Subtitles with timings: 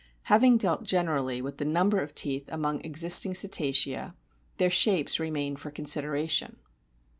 [0.23, 3.33] Having dealt generally with the number of teeth 74 A BOOK OF WHALES among existing
[3.35, 4.15] Cetacea,
[4.57, 6.55] their shapes remain for con sideration.